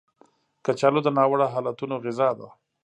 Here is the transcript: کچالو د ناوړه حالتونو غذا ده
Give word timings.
کچالو 0.65 0.99
د 1.03 1.07
ناوړه 1.17 1.47
حالتونو 1.53 1.95
غذا 2.03 2.29
ده 2.39 2.47